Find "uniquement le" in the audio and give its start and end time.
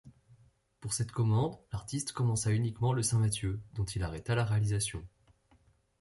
2.51-3.03